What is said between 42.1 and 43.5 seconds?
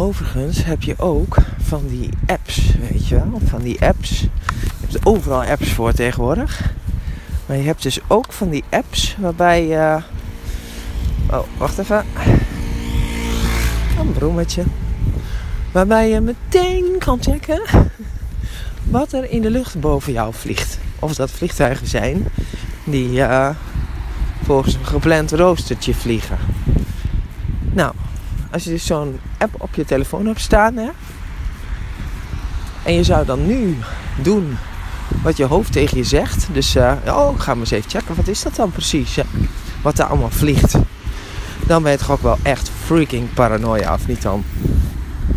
ook wel echt freaking